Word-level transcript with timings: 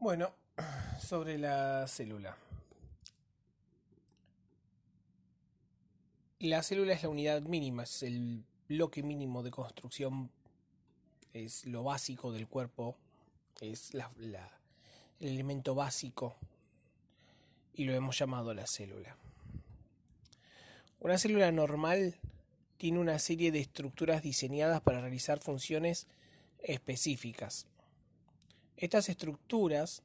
Bueno, 0.00 0.32
sobre 1.00 1.38
la 1.38 1.84
célula. 1.88 2.36
La 6.38 6.62
célula 6.62 6.92
es 6.92 7.02
la 7.02 7.08
unidad 7.08 7.42
mínima, 7.42 7.82
es 7.82 8.04
el 8.04 8.44
bloque 8.68 9.02
mínimo 9.02 9.42
de 9.42 9.50
construcción, 9.50 10.30
es 11.32 11.66
lo 11.66 11.82
básico 11.82 12.30
del 12.30 12.46
cuerpo, 12.46 12.96
es 13.60 13.92
la, 13.92 14.08
el 14.18 14.36
elemento 15.18 15.74
básico 15.74 16.36
y 17.74 17.82
lo 17.82 17.92
hemos 17.92 18.16
llamado 18.16 18.54
la 18.54 18.68
célula. 18.68 19.16
Una 21.00 21.18
célula 21.18 21.50
normal 21.50 22.14
tiene 22.76 23.00
una 23.00 23.18
serie 23.18 23.50
de 23.50 23.58
estructuras 23.58 24.22
diseñadas 24.22 24.80
para 24.80 25.00
realizar 25.00 25.40
funciones 25.40 26.06
específicas. 26.60 27.66
Estas 28.78 29.08
estructuras 29.08 30.04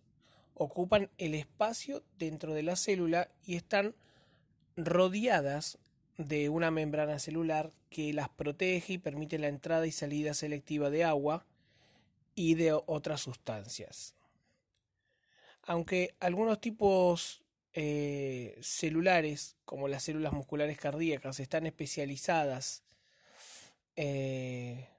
ocupan 0.55 1.09
el 1.19 1.35
espacio 1.35 2.03
dentro 2.17 2.53
de 2.53 2.63
la 2.63 2.75
célula 2.75 3.27
y 3.45 3.55
están 3.55 3.95
rodeadas 4.75 5.77
de 6.17 6.49
una 6.49 6.71
membrana 6.71 7.19
celular 7.19 7.71
que 7.89 8.13
las 8.13 8.29
protege 8.29 8.93
y 8.93 8.97
permite 8.97 9.37
la 9.37 9.47
entrada 9.47 9.85
y 9.85 9.91
salida 9.91 10.33
selectiva 10.33 10.89
de 10.89 11.03
agua 11.03 11.45
y 12.33 12.55
de 12.55 12.73
otras 12.73 13.21
sustancias. 13.21 14.15
Aunque 15.61 16.15
algunos 16.19 16.59
tipos 16.59 17.43
eh, 17.73 18.57
celulares, 18.61 19.55
como 19.65 19.87
las 19.87 20.03
células 20.03 20.33
musculares 20.33 20.79
cardíacas, 20.79 21.39
están 21.39 21.67
especializadas 21.67 22.83
eh, 23.95 24.89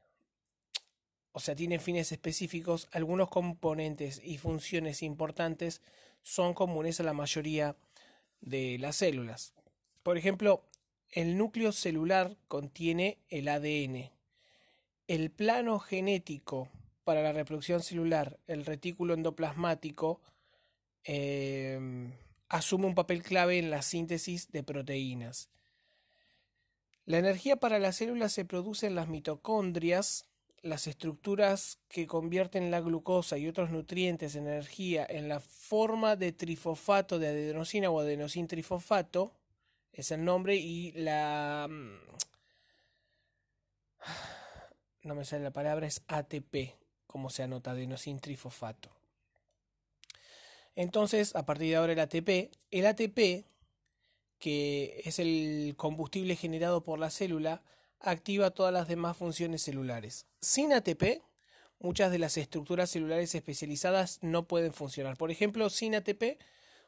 o 1.37 1.41
sea, 1.41 1.57
tienen 1.57 1.81
fines 1.81 2.13
específicos, 2.13 2.87
algunos 2.93 3.29
componentes 3.29 4.23
y 4.23 4.39
funciones 4.39 5.03
importantes 5.03 5.83
son 6.23 6.55
comunes 6.55 7.01
a 7.01 7.03
la 7.03 7.13
mayoría 7.13 7.77
de 8.41 8.79
las 8.79 8.97
células. 8.97 9.53
Por 10.05 10.17
ejemplo, 10.17 10.65
el 11.11 11.37
núcleo 11.37 11.73
celular 11.73 12.37
contiene 12.47 13.19
el 13.31 13.49
ADN. 13.49 14.13
El 15.09 15.33
plano 15.33 15.81
genético 15.81 16.69
para 17.03 17.21
la 17.21 17.33
reproducción 17.33 17.83
celular, 17.83 18.39
el 18.47 18.65
retículo 18.65 19.15
endoplasmático, 19.15 20.21
em, 21.03 22.13
asume 22.49 22.87
un 22.87 22.95
papel 22.95 23.25
clave 23.25 23.59
en 23.59 23.71
la 23.71 23.83
síntesis 23.83 24.53
de 24.53 24.63
proteínas. 24.63 25.51
La 27.07 27.19
energía 27.19 27.57
para 27.57 27.81
las 27.81 27.97
células 27.97 28.33
se 28.33 28.45
produce 28.45 28.87
en 28.87 28.95
las 28.95 29.09
mitocondrias, 29.09 30.29
las 30.65 30.87
estructuras 30.87 31.79
que 31.89 32.07
convierten 32.07 32.71
la 32.71 32.81
glucosa 32.81 33.37
y 33.37 33.47
otros 33.47 33.71
nutrientes 33.71 34.35
en 34.35 34.47
energía 34.47 35.07
en 35.07 35.29
la 35.29 35.39
forma 35.39 36.17
de 36.17 36.33
trifosfato 36.33 37.19
de 37.19 37.29
adenosina 37.29 37.91
o 37.91 38.01
adenosin 38.01 38.49
trifosfato, 38.49 39.35
es 39.93 40.11
el 40.11 40.25
nombre, 40.25 40.57
y 40.57 40.93
la... 40.93 41.69
Mm, 41.71 41.99
no 45.03 45.15
me 45.15 45.27
sale 45.27 45.45
la 45.45 45.53
palabra, 45.53 45.87
es 45.87 46.03
ATP, 46.09 46.75
como 47.07 47.29
se 47.29 47.43
anota, 47.43 47.73
adenosin 47.73 48.19
trifosfato. 48.19 48.91
Entonces, 50.77 51.37
a 51.37 51.45
partir 51.45 51.69
de 51.69 51.77
ahora 51.77 51.93
el 51.93 52.01
ATP, 52.01 52.51
el 52.71 52.87
ATP, 52.87 53.45
que 54.39 55.03
es 55.05 55.19
el 55.19 55.75
combustible 55.77 56.37
generado 56.37 56.83
por 56.83 56.99
la 56.99 57.11
célula, 57.11 57.63
activa 58.05 58.51
todas 58.51 58.73
las 58.73 58.89
demás 58.89 59.17
funciones 59.17 59.63
celulares. 59.63 60.27
Sin 60.41 60.73
ATP, 60.73 61.23
muchas 61.79 62.11
de 62.11 62.19
las 62.19 62.37
estructuras 62.37 62.91
celulares 62.91 63.35
especializadas 63.35 64.19
no 64.23 64.47
pueden 64.47 64.73
funcionar. 64.73 65.17
Por 65.17 65.31
ejemplo, 65.31 65.71
sin 65.71 65.95
ATP, 65.95 66.39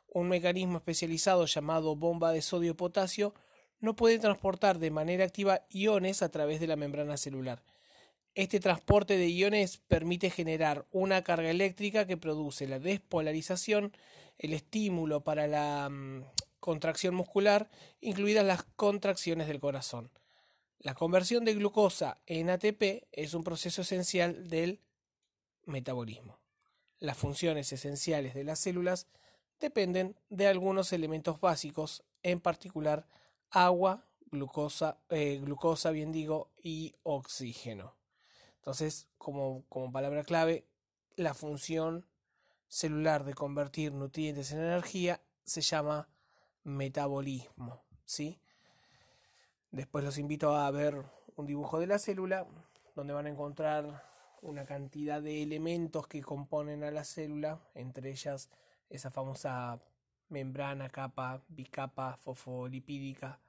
un 0.08 0.28
mecanismo 0.28 0.78
especializado 0.78 1.46
llamado 1.46 1.96
bomba 1.96 2.32
de 2.32 2.42
sodio-potasio 2.42 3.34
no 3.80 3.96
puede 3.96 4.18
transportar 4.18 4.78
de 4.78 4.90
manera 4.90 5.24
activa 5.24 5.66
iones 5.68 6.22
a 6.22 6.30
través 6.30 6.60
de 6.60 6.66
la 6.66 6.76
membrana 6.76 7.16
celular. 7.16 7.62
Este 8.34 8.60
transporte 8.60 9.16
de 9.16 9.28
iones 9.28 9.78
permite 9.88 10.30
generar 10.30 10.86
una 10.90 11.22
carga 11.22 11.50
eléctrica 11.50 12.06
que 12.06 12.16
produce 12.16 12.66
la 12.66 12.78
despolarización, 12.78 13.96
el 14.38 14.52
estímulo 14.52 15.24
para 15.24 15.46
la 15.46 15.88
mm, 15.88 16.24
contracción 16.60 17.14
muscular, 17.14 17.70
incluidas 18.00 18.44
las 18.44 18.62
contracciones 18.62 19.48
del 19.48 19.60
corazón. 19.60 20.10
La 20.78 20.94
conversión 20.94 21.44
de 21.44 21.54
glucosa 21.54 22.20
en 22.26 22.50
ATP 22.50 23.08
es 23.12 23.34
un 23.34 23.42
proceso 23.42 23.82
esencial 23.82 24.48
del 24.48 24.80
metabolismo. 25.64 26.38
Las 26.98 27.16
funciones 27.16 27.72
esenciales 27.72 28.34
de 28.34 28.44
las 28.44 28.58
células 28.58 29.08
dependen 29.58 30.16
de 30.28 30.46
algunos 30.46 30.92
elementos 30.92 31.40
básicos, 31.40 32.04
en 32.22 32.40
particular 32.40 33.08
agua, 33.50 34.06
glucosa, 34.30 34.98
eh, 35.08 35.38
glucosa 35.42 35.90
bien 35.90 36.12
digo, 36.12 36.52
y 36.62 36.94
oxígeno. 37.02 37.96
Entonces, 38.56 39.08
como, 39.18 39.64
como 39.68 39.92
palabra 39.92 40.24
clave, 40.24 40.66
la 41.16 41.34
función 41.34 42.06
celular 42.68 43.24
de 43.24 43.34
convertir 43.34 43.92
nutrientes 43.92 44.52
en 44.52 44.58
energía 44.58 45.22
se 45.44 45.62
llama 45.62 46.08
metabolismo, 46.64 47.84
¿sí? 48.04 48.40
Después 49.70 50.04
los 50.04 50.18
invito 50.18 50.54
a 50.54 50.70
ver 50.70 51.02
un 51.36 51.46
dibujo 51.46 51.78
de 51.78 51.86
la 51.86 51.98
célula, 51.98 52.46
donde 52.94 53.12
van 53.12 53.26
a 53.26 53.30
encontrar 53.30 54.04
una 54.42 54.64
cantidad 54.64 55.20
de 55.20 55.42
elementos 55.42 56.06
que 56.06 56.22
componen 56.22 56.84
a 56.84 56.90
la 56.90 57.04
célula, 57.04 57.60
entre 57.74 58.10
ellas 58.10 58.50
esa 58.88 59.10
famosa 59.10 59.80
membrana, 60.28 60.88
capa, 60.88 61.42
bicapa, 61.48 62.16
fosfolipídica, 62.16 63.40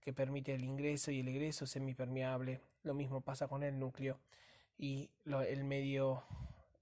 que 0.00 0.12
permite 0.12 0.54
el 0.54 0.64
ingreso 0.64 1.10
y 1.10 1.20
el 1.20 1.28
egreso 1.28 1.66
semipermeable. 1.66 2.60
Lo 2.82 2.94
mismo 2.94 3.20
pasa 3.20 3.48
con 3.48 3.62
el 3.62 3.78
núcleo 3.78 4.18
y 4.78 5.10
el 5.24 5.64
medio 5.64 6.24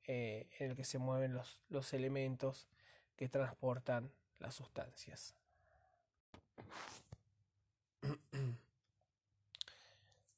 eh, 0.06 0.48
en 0.58 0.70
el 0.70 0.76
que 0.76 0.84
se 0.84 0.98
mueven 0.98 1.34
los, 1.34 1.60
los 1.68 1.92
elementos 1.94 2.68
que 3.16 3.28
transportan 3.28 4.12
las 4.38 4.54
sustancias. 4.54 5.34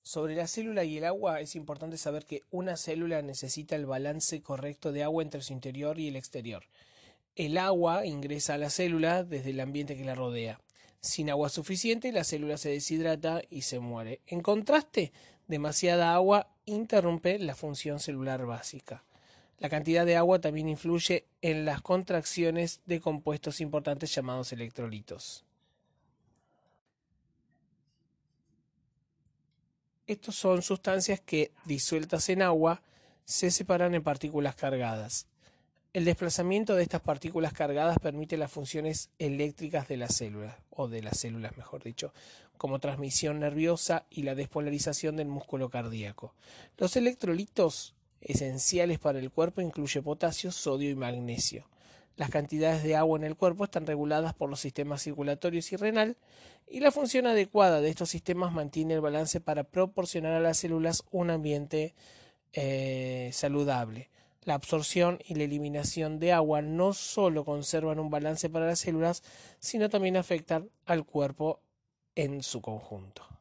Sobre 0.07 0.37
la 0.37 0.47
célula 0.47 0.85
y 0.85 0.99
el 0.99 1.05
agua 1.05 1.41
es 1.41 1.57
importante 1.57 1.97
saber 1.97 2.27
que 2.27 2.45
una 2.53 2.77
célula 2.77 3.23
necesita 3.23 3.75
el 3.75 3.87
balance 3.87 4.41
correcto 4.41 4.93
de 4.93 5.03
agua 5.03 5.25
entre 5.25 5.43
su 5.43 5.53
interior 5.53 5.99
y 5.99 6.07
el 6.07 6.15
exterior. 6.15 6.63
El 7.35 7.59
agua 7.59 8.07
ingresa 8.07 8.55
a 8.55 8.59
la 8.59 8.71
célula 8.71 9.25
desde 9.25 9.51
el 9.51 9.59
ambiente 9.59 9.97
que 9.97 10.05
la 10.05 10.15
rodea. 10.15 10.61
Sin 11.01 11.29
agua 11.29 11.49
suficiente, 11.49 12.13
la 12.13 12.23
célula 12.23 12.57
se 12.57 12.69
deshidrata 12.69 13.43
y 13.51 13.63
se 13.63 13.81
muere. 13.81 14.21
En 14.29 14.43
contraste, 14.43 15.11
demasiada 15.49 16.15
agua 16.15 16.55
interrumpe 16.67 17.41
la 17.41 17.57
función 17.57 17.99
celular 17.99 18.47
básica. 18.47 19.03
La 19.59 19.69
cantidad 19.69 20.07
de 20.07 20.15
agua 20.15 20.41
también 20.41 20.69
influye 20.69 21.27
en 21.43 21.65
las 21.65 21.83
contracciones 21.83 22.81
de 22.87 23.01
compuestos 23.01 23.61
importantes 23.61 24.15
llamados 24.15 24.53
electrolitos. 24.53 25.46
Estos 30.07 30.37
son 30.37 30.63
sustancias 30.63 31.21
que, 31.21 31.51
disueltas 31.65 32.29
en 32.29 32.43
agua, 32.43 32.81
se 33.25 33.51
separan 33.51 33.95
en 33.95 34.05
partículas 34.05 34.55
cargadas. 34.55 35.27
El 35.93 36.05
desplazamiento 36.05 36.77
de 36.77 36.85
estas 36.85 37.01
partículas 37.01 37.53
cargadas 37.53 37.99
permite 37.99 38.37
las 38.37 38.53
funciones 38.53 39.11
eléctricas 39.19 39.89
de 39.89 39.97
las 39.97 40.15
células, 40.15 40.55
o 40.71 40.87
de 40.87 41.03
las 41.03 41.19
células 41.19 41.57
mejor 41.57 41.83
dicho, 41.83 42.13
como 42.57 42.79
transmisión 42.79 43.41
nerviosa 43.41 44.05
y 44.09 44.23
la 44.23 44.37
despolarización 44.37 45.17
del 45.17 45.27
músculo 45.27 45.71
cardíaco. 45.71 46.35
Los 46.77 46.97
electrolitos 46.97 47.95
esenciales 48.21 49.01
para 49.01 49.19
el 49.19 49.33
cuerpo 49.33 49.61
incluyen 49.61 50.05
potasio, 50.05 50.53
sodio 50.53 50.89
y 50.89 50.95
magnesio. 50.95 51.67
Las 52.17 52.31
cantidades 52.31 52.83
de 52.83 52.97
agua 52.97 53.19
en 53.19 53.25
el 53.25 53.37
cuerpo 53.37 53.65
están 53.65 53.87
reguladas 53.87 54.33
por 54.33 54.49
los 54.49 54.61
sistemas 54.61 55.03
circulatorios 55.03 55.71
y 55.73 55.77
renal 55.77 56.17
y 56.67 56.81
la 56.81 56.91
función 56.91 57.27
adecuada 57.27 57.83
de 57.83 57.91
estos 57.91 58.09
sistemas 58.09 58.53
mantiene 58.53 58.95
el 58.95 59.03
balance 59.03 59.41
para 59.41 59.65
proporcionar 59.65 60.33
a 60.33 60.41
las 60.41 60.57
células 60.57 61.05
un 61.11 61.31
ambiente 61.31 61.95
eh, 62.55 63.31
saludable. 63.33 64.11
La 64.45 64.55
absorción 64.55 65.19
y 65.27 65.35
la 65.35 65.45
eliminación 65.45 66.19
de 66.19 66.33
agua 66.33 66.63
no 66.63 66.95
solo 66.95 67.45
conservan 67.45 67.99
un 67.99 68.11
balance 68.11 68.49
para 68.49 68.67
las 68.67 68.79
células, 68.79 69.23
sino 69.59 69.91
también 69.91 70.17
afectan 70.17 70.71
al 70.87 71.05
cuerpo 71.05 71.61
en 72.15 72.43
su 72.43 72.63
conjunto. 72.63 73.36